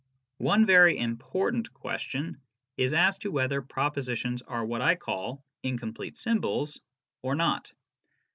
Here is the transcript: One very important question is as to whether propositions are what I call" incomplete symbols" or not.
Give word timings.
One 0.39 0.65
very 0.65 0.97
important 0.97 1.71
question 1.75 2.41
is 2.75 2.91
as 2.91 3.19
to 3.19 3.29
whether 3.29 3.61
propositions 3.61 4.41
are 4.41 4.65
what 4.65 4.81
I 4.81 4.95
call" 4.95 5.45
incomplete 5.63 6.17
symbols" 6.17 6.81
or 7.21 7.35
not. 7.35 7.71